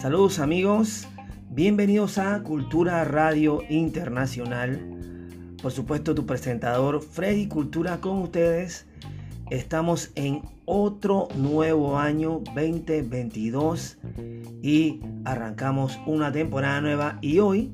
[0.00, 1.06] Saludos amigos,
[1.50, 4.80] bienvenidos a Cultura Radio Internacional.
[5.60, 8.86] Por supuesto, tu presentador Freddy Cultura con ustedes.
[9.50, 13.98] Estamos en otro nuevo año 2022
[14.62, 17.70] y arrancamos una temporada nueva y hoy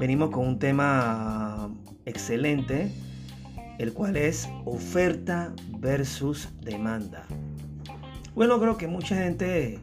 [0.00, 1.70] venimos con un tema
[2.04, 2.90] excelente,
[3.78, 7.28] el cual es oferta versus demanda.
[8.34, 9.78] Bueno, creo que mucha gente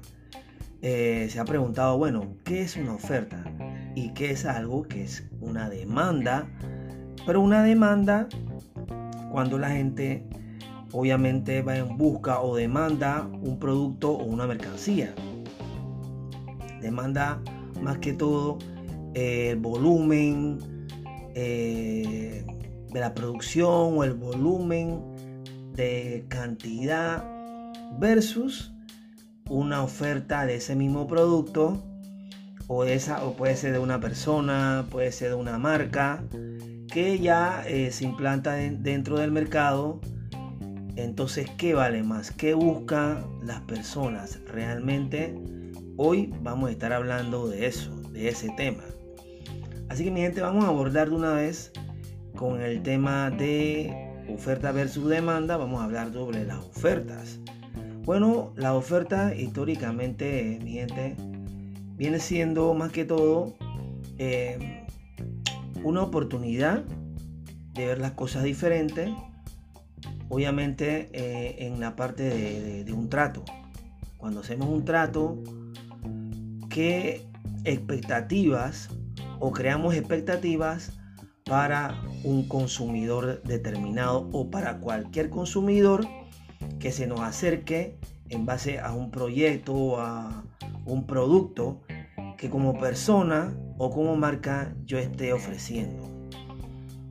[0.81, 3.44] eh, se ha preguntado, bueno, ¿qué es una oferta?
[3.95, 6.48] ¿Y qué es algo que es una demanda?
[7.26, 8.27] Pero una demanda,
[9.31, 10.23] cuando la gente
[10.91, 15.13] obviamente va en busca o demanda un producto o una mercancía.
[16.81, 17.41] Demanda
[17.81, 18.58] más que todo
[19.14, 20.59] eh, el volumen
[21.36, 22.45] eh,
[22.91, 25.02] de la producción o el volumen
[25.73, 27.23] de cantidad
[28.00, 28.73] versus
[29.50, 31.84] una oferta de ese mismo producto
[32.67, 36.23] o esa o puede ser de una persona, puede ser de una marca
[36.92, 40.00] que ya eh, se implanta dentro del mercado.
[40.95, 42.31] Entonces, ¿qué vale más?
[42.31, 45.36] ¿Qué buscan las personas realmente?
[45.95, 48.84] Hoy vamos a estar hablando de eso, de ese tema.
[49.90, 51.72] Así que mi gente, vamos a abordar de una vez
[52.36, 55.58] con el tema de oferta versus demanda.
[55.58, 57.40] Vamos a hablar sobre las ofertas.
[58.08, 61.17] Bueno, la oferta históricamente, mi gente,
[61.97, 63.58] viene siendo más que todo
[64.17, 64.86] eh,
[65.83, 66.85] una oportunidad
[67.73, 69.09] de ver las cosas diferentes,
[70.30, 72.23] obviamente eh, en la parte
[72.85, 73.44] de, un trato.
[74.16, 75.44] Cuando hacemos un trato,
[76.69, 77.28] ¿qué
[77.66, 78.88] expectativas
[79.41, 80.94] o creamos expectativas
[81.44, 86.08] para un consumidor determinado o para cualquier consumidor
[86.80, 87.97] que se nos acerque
[88.30, 90.44] en base a un proyecto o a
[90.86, 91.81] un producto
[92.38, 96.03] que como persona o como marca yo esté ofreciendo.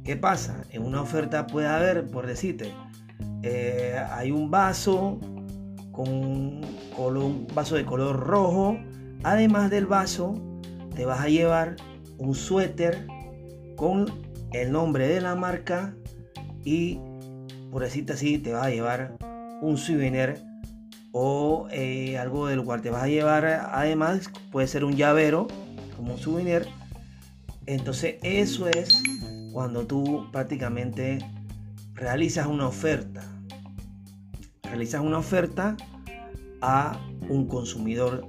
[0.04, 0.62] ¿Qué pasa?
[0.70, 2.72] En una oferta puede haber, por decirte,
[3.42, 5.18] eh, hay un vaso
[5.90, 6.64] con un,
[6.96, 8.78] un vaso de color rojo.
[9.24, 10.34] Además del vaso,
[10.94, 11.76] te vas a llevar
[12.18, 13.06] un suéter
[13.74, 14.06] con
[14.52, 15.96] el nombre de la marca
[16.64, 17.00] y
[17.70, 19.16] por decirte así, te vas a llevar
[19.62, 20.42] un souvenir
[21.12, 25.48] o eh, algo del cual te vas a llevar además puede ser un llavero
[25.96, 26.66] como un souvenir.
[27.66, 29.02] Entonces eso es
[29.52, 31.18] cuando tú prácticamente
[31.94, 33.22] realizas una oferta.
[34.62, 35.76] Realizas una oferta
[36.60, 38.28] a un consumidor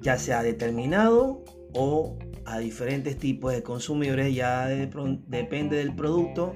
[0.00, 1.44] ya sea determinado
[1.74, 4.34] o a diferentes tipos de consumidores.
[4.34, 6.54] Ya depende del producto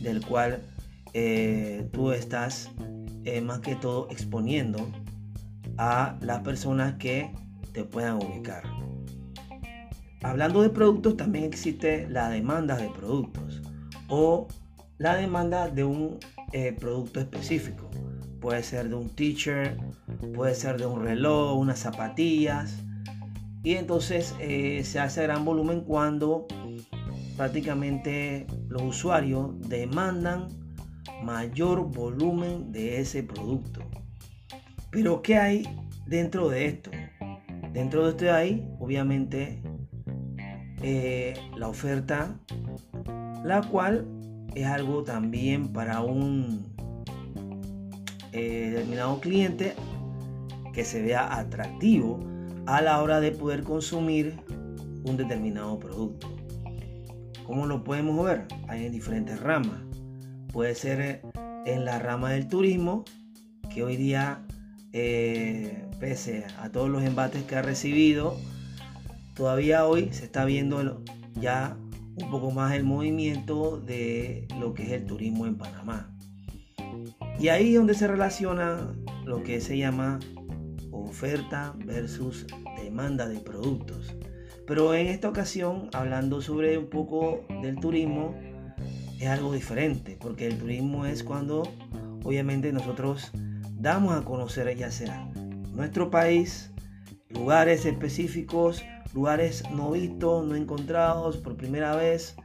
[0.00, 0.62] del cual
[1.12, 2.70] eh, tú estás
[3.24, 4.90] eh, más que todo exponiendo
[5.78, 7.30] a las personas que
[7.72, 8.62] te puedan ubicar.
[10.22, 13.62] Hablando de productos, también existe la demanda de productos
[14.08, 14.48] o
[14.98, 16.18] la demanda de un
[16.52, 17.88] eh, producto específico.
[18.40, 19.76] Puede ser de un teacher,
[20.34, 22.82] puede ser de un reloj, unas zapatillas.
[23.62, 26.46] Y entonces se hace gran volumen cuando
[27.36, 30.48] prácticamente los usuarios demandan
[31.26, 33.80] mayor volumen de ese producto.
[34.92, 35.64] Pero ¿qué hay
[36.06, 36.90] dentro de esto?
[37.72, 39.60] Dentro de esto hay, obviamente,
[40.82, 42.38] eh, la oferta,
[43.44, 44.06] la cual
[44.54, 46.64] es algo también para un
[48.30, 49.74] eh, determinado cliente
[50.72, 52.20] que se vea atractivo
[52.66, 54.38] a la hora de poder consumir
[55.04, 56.28] un determinado producto.
[57.44, 58.46] ¿Cómo lo podemos ver?
[58.68, 59.86] Hay en diferentes ramas
[60.56, 61.20] puede ser eh,
[61.66, 63.04] en la rama del turismo,
[63.74, 64.40] que hoy día,
[64.94, 68.38] eh, pese a todos los embates que ha recibido,
[69.34, 71.02] todavía hoy se está viendo
[71.38, 71.76] ya
[72.18, 76.16] un poco más el movimiento de lo que es el turismo en Panamá.
[77.38, 78.94] Y ahí es donde se relaciona
[79.26, 80.20] lo que se llama
[80.90, 82.46] oferta versus
[82.82, 84.16] demanda de productos.
[84.66, 88.34] Pero en esta ocasión, hablando sobre un poco del turismo,
[89.18, 91.62] es algo diferente, porque el turismo es cuando
[92.24, 93.30] obviamente nosotros
[93.72, 95.30] damos a conocer ya sea
[95.72, 96.70] nuestro país,
[97.30, 98.82] lugares específicos,
[99.14, 102.36] lugares no vistos, no encontrados por primera vez,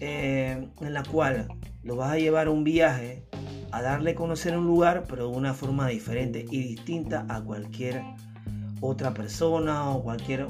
[0.00, 1.48] eh, en la cual
[1.82, 3.26] lo vas a llevar un viaje
[3.72, 8.02] a darle a conocer un lugar, pero de una forma diferente y distinta a cualquier
[8.80, 10.46] otra persona o cualquier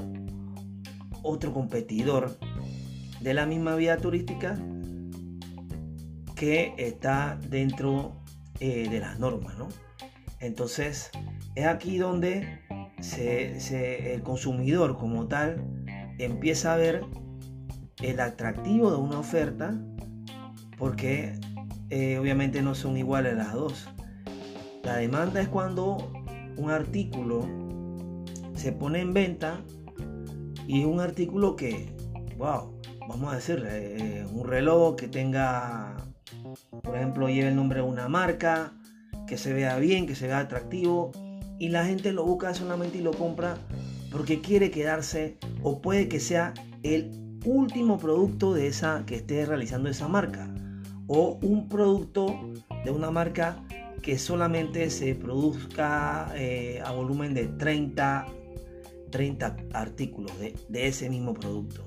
[1.21, 2.37] otro competidor
[3.19, 4.57] de la misma vía turística
[6.41, 8.13] que está dentro
[8.59, 9.69] eh, de las normas, ¿no?
[10.39, 11.11] Entonces,
[11.53, 12.57] es aquí donde
[13.19, 15.63] el consumidor como tal
[16.17, 17.05] empieza a ver
[18.01, 19.79] el atractivo de una oferta
[20.79, 21.39] porque
[21.91, 23.87] eh, obviamente no son iguales las dos.
[24.81, 26.11] La demanda es cuando
[26.57, 27.47] un artículo
[28.55, 29.61] se pone en venta
[30.67, 31.95] y es un artículo que,
[32.39, 35.97] wow, vamos a decirle, eh, un reloj que tenga,
[36.81, 38.73] por ejemplo, lleve el nombre de una marca,
[39.27, 41.11] que se vea bien, que se vea atractivo
[41.59, 43.57] y la gente lo busca solamente y lo compra
[44.11, 46.53] porque quiere quedarse o puede que sea
[46.83, 47.11] el
[47.45, 50.53] último producto de esa que esté realizando esa marca
[51.07, 52.35] o un producto
[52.83, 53.63] de una marca
[54.01, 58.25] que solamente se produzca eh, a volumen de 30,
[59.11, 61.85] 30 artículos de, de ese mismo producto.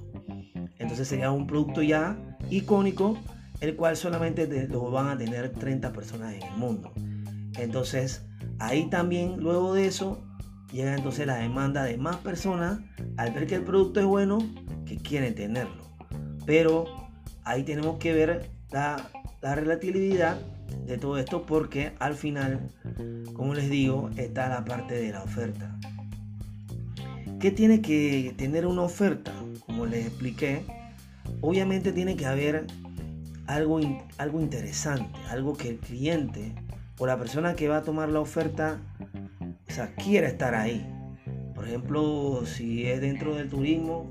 [0.78, 2.16] Entonces sería un producto ya
[2.50, 3.18] icónico,
[3.64, 6.92] el cual solamente lo van a tener 30 personas en el mundo.
[7.58, 8.22] Entonces,
[8.58, 10.22] ahí también, luego de eso,
[10.72, 12.80] llega entonces la demanda de más personas
[13.16, 14.38] al ver que el producto es bueno,
[14.86, 15.84] que quieren tenerlo.
[16.46, 16.84] Pero
[17.44, 20.36] ahí tenemos que ver la, la relatividad
[20.86, 22.70] de todo esto porque al final,
[23.34, 25.78] como les digo, está la parte de la oferta.
[27.40, 29.32] ¿Qué tiene que tener una oferta?
[29.66, 30.64] Como les expliqué,
[31.40, 32.66] obviamente tiene que haber
[33.46, 33.80] algo,
[34.18, 36.54] algo interesante, algo que el cliente
[36.98, 38.80] o la persona que va a tomar la oferta
[39.40, 40.86] o quiera estar ahí.
[41.54, 44.08] Por ejemplo, si es dentro del turismo,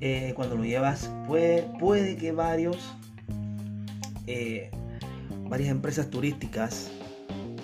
[0.00, 2.76] eh, cuando lo llevas, puede, puede que varios,
[4.26, 4.70] eh,
[5.48, 6.90] varias empresas turísticas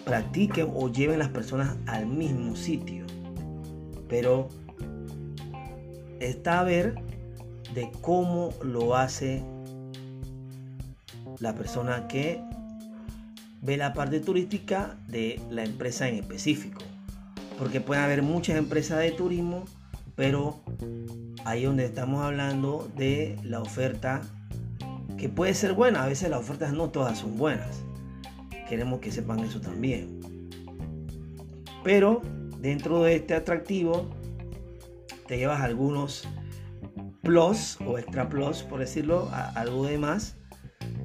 [0.05, 3.05] practiquen o lleven las personas al mismo sitio.
[4.09, 4.49] Pero
[6.21, 6.95] está a ver
[7.75, 9.43] de cómo lo hace
[11.41, 12.43] la persona que
[13.63, 16.81] ve la parte turística de la empresa en específico.
[17.59, 19.65] Porque puede haber muchas empresas de turismo,
[20.15, 20.61] pero
[21.45, 24.23] ahí donde estamos hablando de la oferta
[25.17, 26.05] que puede ser buena.
[26.05, 27.83] A veces las ofertas no todas son buenas.
[28.69, 30.21] Queremos que sepan eso también.
[31.83, 32.23] Pero
[32.61, 34.09] dentro de este atractivo
[35.27, 36.29] te llevas algunos
[37.23, 40.38] plus o extra plus, por decirlo, algo de más,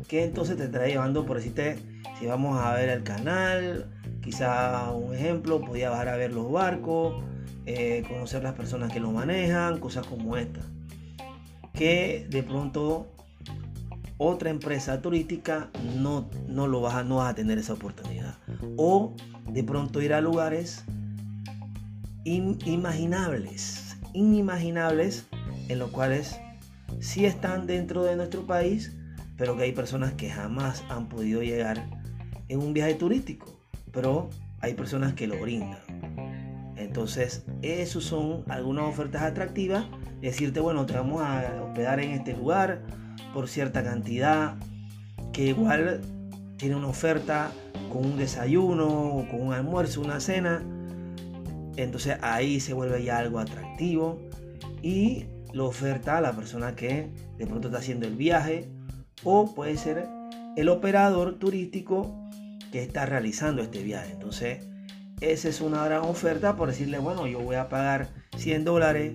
[0.07, 1.77] que entonces te estará llevando, por decirte,
[2.19, 3.89] si vamos a ver el canal,
[4.21, 7.23] quizá un ejemplo, podía bajar a ver los barcos,
[7.65, 10.61] eh, conocer las personas que lo manejan, cosas como esta.
[11.73, 13.07] Que de pronto
[14.17, 18.35] otra empresa turística no, no lo vas a, no vas a tener esa oportunidad.
[18.77, 19.15] O
[19.49, 20.83] de pronto ir a lugares
[22.23, 25.25] inimaginables, inimaginables
[25.67, 26.39] en los cuales
[26.99, 28.93] sí están dentro de nuestro país,
[29.37, 31.87] pero que hay personas que jamás han podido llegar
[32.49, 33.47] en un viaje turístico,
[33.91, 35.79] pero hay personas que lo brindan.
[36.75, 39.85] Entonces, esos son algunas ofertas atractivas.
[40.21, 42.81] Decirte, bueno, te vamos a hospedar en este lugar
[43.33, 44.55] por cierta cantidad,
[45.31, 46.01] que igual
[46.57, 47.51] tiene una oferta
[47.91, 50.63] con un desayuno, o con un almuerzo, una cena.
[51.75, 54.19] Entonces ahí se vuelve ya algo atractivo.
[54.81, 58.67] Y lo oferta a la persona que de pronto está haciendo el viaje
[59.23, 60.07] o puede ser
[60.55, 62.15] el operador turístico
[62.71, 64.13] que está realizando este viaje.
[64.13, 64.67] Entonces,
[65.21, 69.13] esa es una gran oferta por decirle, bueno, yo voy a pagar 100 dólares,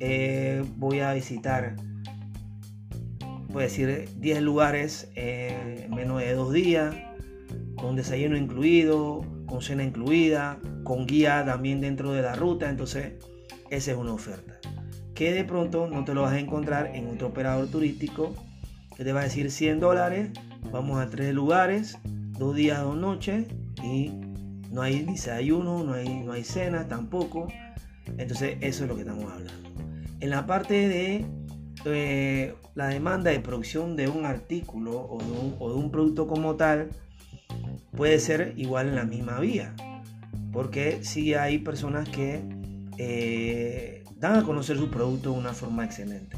[0.00, 1.76] eh, voy a visitar,
[3.52, 6.94] puede decir, 10 lugares en menos de dos días,
[7.76, 12.68] con desayuno incluido, con cena incluida, con guía también dentro de la ruta.
[12.68, 13.12] Entonces,
[13.70, 14.58] esa es una oferta
[15.14, 18.34] que de pronto no te lo vas a encontrar en otro operador turístico
[18.96, 20.30] que te va a decir 100 dólares,
[20.70, 21.98] vamos a tres lugares,
[22.38, 23.46] dos días, dos noches
[23.82, 24.12] y
[24.70, 27.48] no hay desayuno, no hay, no hay cena tampoco.
[28.18, 29.70] Entonces eso es lo que estamos hablando.
[30.20, 31.26] En la parte de
[31.84, 36.90] eh, la demanda de producción de un artículo o de un, producto como tal,
[37.96, 39.74] puede ser igual en la misma vía.
[40.52, 42.42] Porque si hay personas que
[42.98, 46.36] eh, dan a conocer su producto de una forma excelente.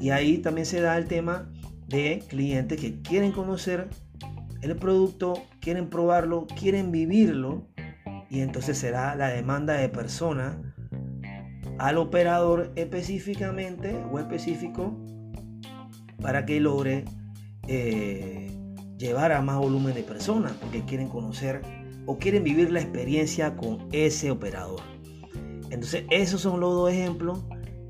[0.00, 1.50] Y ahí también se da el tema
[1.86, 3.88] de clientes que quieren conocer
[4.62, 7.66] el producto, quieren probarlo, quieren vivirlo
[8.30, 10.74] y entonces será la demanda de persona
[11.78, 14.96] al operador específicamente o específico
[16.20, 17.04] para que logre
[17.68, 18.50] eh,
[18.96, 21.60] llevar a más volumen de personas porque quieren conocer
[22.06, 24.80] o quieren vivir la experiencia con ese operador.
[25.70, 27.44] Entonces, esos son los dos ejemplos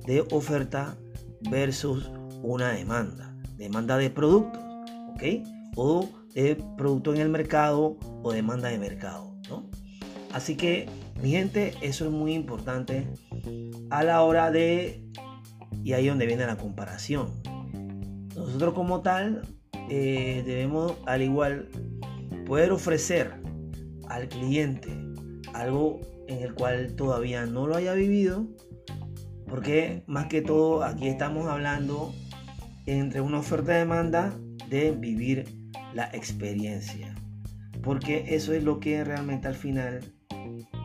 [0.07, 0.97] de oferta
[1.51, 2.11] versus
[2.43, 3.34] una demanda.
[3.57, 4.63] Demanda de productos,
[5.15, 5.23] ¿ok?
[5.77, 9.71] O de producto en el mercado o demanda de mercado, ¿no?
[10.33, 10.89] Así que
[11.23, 13.07] Mi gente, eso es muy importante
[13.91, 15.03] a la hora de,
[15.83, 17.29] y ahí es donde viene la comparación.
[18.37, 19.43] Nosotros como tal
[19.89, 21.69] eh, debemos al igual
[22.47, 23.33] poder ofrecer
[24.09, 24.91] al cliente
[25.55, 28.47] algo en el cual todavía no lo haya vivido,
[29.47, 32.13] porque más que todo aquí estamos hablando
[32.87, 34.37] entre una oferta y demanda
[34.69, 35.45] de vivir
[35.95, 37.15] la experiencia,
[37.83, 40.01] porque eso es lo que realmente al final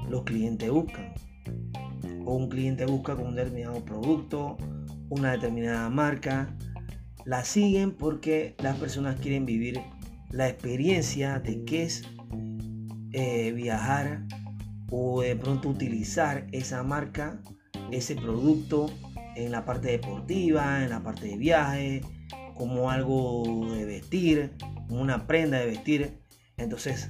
[0.09, 1.13] los clientes buscan.
[2.25, 4.57] O un cliente busca con un determinado producto,
[5.09, 6.55] una determinada marca,
[7.25, 9.81] la siguen porque las personas quieren vivir
[10.31, 12.03] la experiencia de qué es
[13.11, 14.25] eh, viajar
[14.91, 17.41] o de pronto utilizar esa marca,
[17.91, 18.91] ese producto
[19.45, 22.01] en la parte deportiva, en la parte de viaje,
[22.55, 24.51] como algo de vestir,
[24.87, 26.19] como una prenda de vestir.
[26.57, 27.09] Entonces,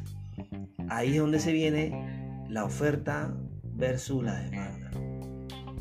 [0.89, 3.33] ahí es donde se viene la oferta
[3.63, 4.91] versus la demanda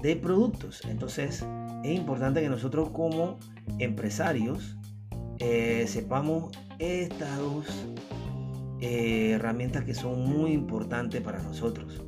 [0.03, 0.83] de productos.
[0.89, 1.45] Entonces,
[1.85, 3.39] es importante que nosotros como
[3.79, 4.77] empresarios
[5.39, 7.67] eh, sepamos estas dos
[8.81, 12.03] eh, herramientas que son muy importantes para nosotros.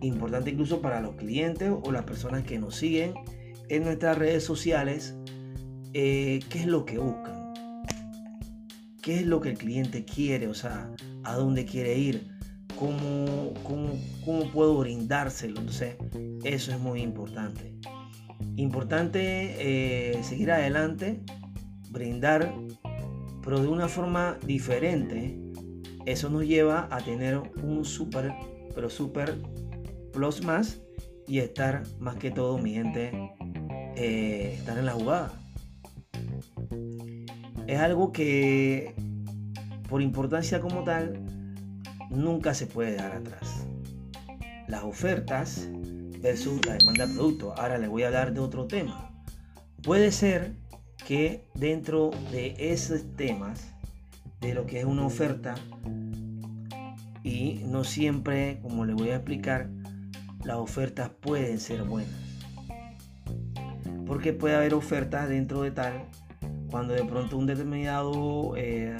[0.00, 3.14] Importante incluso para los clientes o las personas que nos siguen
[3.68, 5.14] en nuestras redes sociales.
[5.94, 7.52] Eh, ¿Qué es lo que buscan?
[9.02, 10.48] ¿Qué es lo que el cliente quiere?
[10.48, 10.90] O sea,
[11.24, 12.28] ¿a dónde quiere ir?
[12.78, 15.60] ¿Cómo, cómo, cómo puedo brindárselo?
[15.60, 15.96] Entonces,
[16.44, 17.74] eso es muy importante.
[18.56, 21.22] Importante eh, seguir adelante,
[21.90, 22.54] brindar,
[23.42, 25.40] pero de una forma diferente.
[26.06, 28.32] Eso nos lleva a tener un super,
[28.74, 29.36] pero super
[30.12, 30.80] plus más
[31.26, 33.12] y estar más que todo, mi gente,
[33.98, 35.32] eh, en la jugada.
[37.66, 38.94] Es algo que,
[39.88, 41.20] por importancia como tal,
[42.10, 43.66] nunca se puede dar atrás.
[44.68, 45.68] Las ofertas
[46.20, 47.54] versus la demanda de producto.
[47.56, 49.10] Ahora les voy a hablar de otro tema.
[49.82, 50.52] Puede ser
[51.06, 53.74] que dentro de esos temas,
[54.40, 55.54] de lo que es una oferta,
[57.24, 59.70] y no siempre, como les voy a explicar,
[60.44, 62.27] las ofertas pueden ser buenas.
[64.08, 66.06] Porque puede haber ofertas dentro de tal,
[66.70, 68.96] cuando de pronto un determinado eh,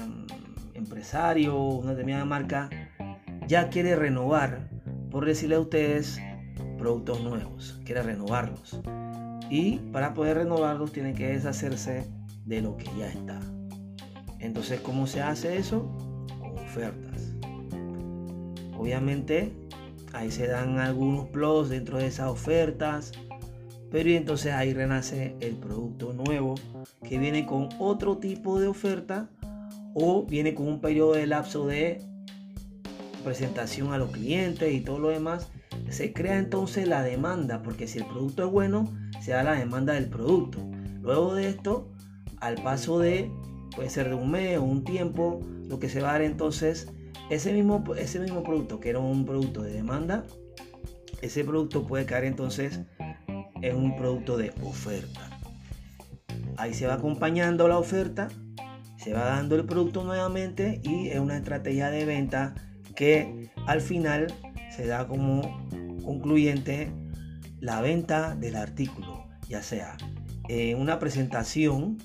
[0.73, 2.69] empresario, una determinada marca,
[3.47, 4.69] ya quiere renovar,
[5.11, 6.21] por decirle a ustedes,
[6.77, 8.79] productos nuevos, quiere renovarlos.
[9.49, 12.05] Y para poder renovarlos tiene que deshacerse
[12.45, 13.39] de lo que ya está.
[14.39, 15.91] Entonces, ¿cómo se hace eso?
[16.39, 17.33] Con ofertas.
[18.77, 19.53] Obviamente,
[20.13, 23.11] ahí se dan algunos plus dentro de esas ofertas.
[23.91, 26.55] Pero entonces ahí renace el producto nuevo
[27.07, 29.29] que viene con otro tipo de oferta
[29.93, 32.01] o viene con un periodo de lapso de
[33.23, 35.49] presentación a los clientes y todo lo demás
[35.89, 38.91] se crea entonces la demanda, porque si el producto es bueno,
[39.21, 40.59] se da la demanda del producto.
[41.01, 41.91] Luego de esto,
[42.39, 43.31] al paso de,
[43.75, 46.87] puede ser de un mes o un tiempo, lo que se va a dar entonces,
[47.29, 50.25] ese mismo, ese mismo producto, que era un producto de demanda,
[51.21, 52.81] ese producto puede caer entonces
[53.61, 55.29] en un producto de oferta.
[56.57, 58.27] Ahí se va acompañando la oferta,
[58.97, 62.55] se va dando el producto nuevamente y es una estrategia de venta
[62.95, 64.27] que al final
[64.69, 65.41] se da como
[66.03, 66.91] concluyente
[67.59, 69.95] la venta del artículo, ya sea
[70.47, 71.97] en una presentación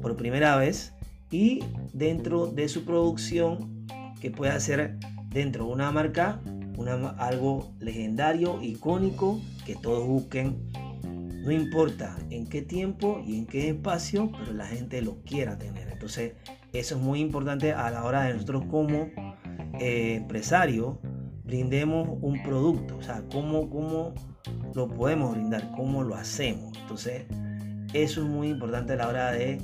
[0.00, 0.94] por primera vez
[1.30, 3.86] y dentro de su producción
[4.20, 6.40] que puede ser dentro de una marca
[6.76, 10.70] una, algo legendario, icónico, que todos busquen.
[11.44, 15.88] No importa en qué tiempo y en qué espacio, pero la gente lo quiera tener.
[15.88, 16.34] Entonces,
[16.72, 19.08] eso es muy importante a la hora de nosotros como
[19.80, 21.00] eh, empresario
[21.44, 24.14] brindemos un producto, o sea, cómo, cómo
[24.74, 26.76] lo podemos brindar, cómo lo hacemos.
[26.78, 27.24] Entonces,
[27.92, 29.58] eso es muy importante a la hora de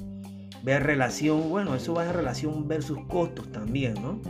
[0.63, 4.21] ver relación, bueno, eso va en relación versus costos también, ¿no?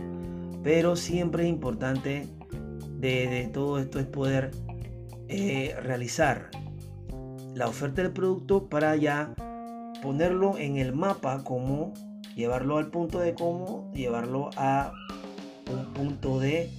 [0.63, 2.27] Pero siempre es importante
[2.97, 4.51] de, todo esto es poder
[5.29, 6.49] eh, realizar
[7.53, 9.33] la oferta del producto para ya
[10.01, 11.93] ponerlo en el mapa, como
[12.35, 14.91] llevarlo al punto de cómo llevarlo a
[15.71, 16.71] un punto de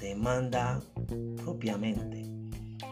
[0.00, 0.80] demanda
[1.44, 2.24] propiamente,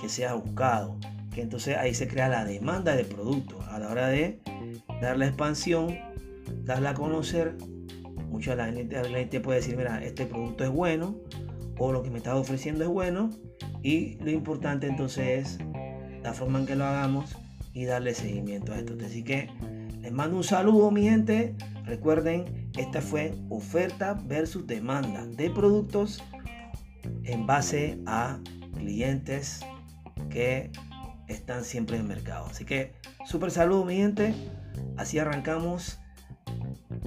[0.00, 0.96] que sea buscado,
[1.32, 4.40] que entonces ahí se crea la demanda de producto a la hora de
[5.00, 5.98] dar la expansión,
[6.62, 7.56] darla a conocer.
[8.28, 11.16] Mucha la gente, la gente puede decir, mira, este producto es bueno
[11.78, 13.30] o lo que me estás ofreciendo es bueno
[13.82, 15.58] y lo importante entonces es
[16.23, 17.37] la forma en que lo hagamos
[17.73, 18.94] y darle seguimiento a esto.
[19.04, 19.50] Así que
[20.00, 21.54] les mando un saludo mi gente.
[21.84, 26.23] Recuerden, esta fue oferta versus demanda de productos
[27.25, 28.38] en base a
[28.76, 29.61] clientes
[30.30, 30.70] que
[31.28, 32.46] están siempre en el mercado.
[32.46, 32.92] Así que
[33.26, 34.34] super salud mi gente.
[34.96, 35.99] Así arrancamos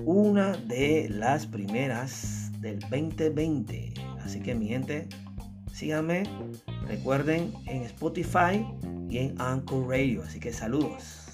[0.06, 3.94] una de las primeras del 2020.
[4.24, 5.08] Así que mi gente,
[5.78, 6.24] síganme.
[6.88, 8.66] Recuerden en Spotify
[9.10, 10.24] y en Anchor Radio.
[10.24, 11.27] Así que saludos.